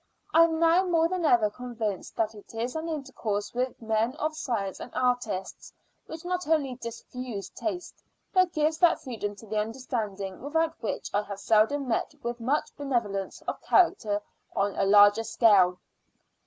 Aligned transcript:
I 0.33 0.45
am 0.45 0.59
now 0.59 0.83
more 0.83 1.07
than 1.07 1.25
ever 1.25 1.51
convinced 1.51 2.15
that 2.15 2.33
it 2.33 2.55
is 2.55 2.75
an 2.75 2.89
intercourse 2.89 3.53
with 3.53 3.79
men 3.79 4.15
of 4.15 4.35
science 4.35 4.79
and 4.79 4.89
artists 4.95 5.71
which 6.07 6.25
not 6.25 6.47
only 6.47 6.73
diffuses 6.73 7.51
taste, 7.51 8.01
but 8.33 8.51
gives 8.51 8.79
that 8.79 8.99
freedom 8.99 9.35
to 9.35 9.45
the 9.45 9.59
understanding 9.59 10.41
without 10.41 10.73
which 10.81 11.11
I 11.13 11.21
have 11.21 11.39
seldom 11.39 11.87
met 11.87 12.15
with 12.23 12.39
much 12.39 12.75
benevolence 12.75 13.43
of 13.43 13.61
character 13.61 14.23
on 14.55 14.73
a 14.75 14.85
large 14.87 15.19
scale. 15.19 15.77